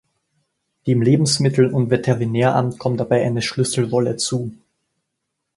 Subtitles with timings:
[0.87, 4.51] Dem Lebensmittel- und Veterinäramt kommt dabei eine Schlüsselrolle zu.